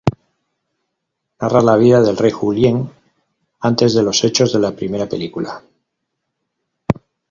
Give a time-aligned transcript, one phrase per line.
[1.43, 2.89] Narra la vida del Rey Julien,
[3.59, 5.63] antes de los hechos de la primera película.